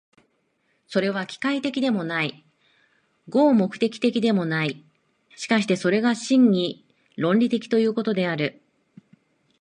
[0.87, 2.43] それは機械的でもない、
[3.29, 4.83] 合目的的でもない、
[5.35, 6.83] しかしてそれが真に
[7.17, 8.63] 論理的ということである。